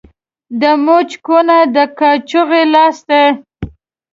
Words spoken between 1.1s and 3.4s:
کونه، د کاچوغي لاستى.